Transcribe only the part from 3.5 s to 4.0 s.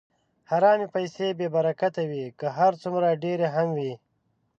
هم وي.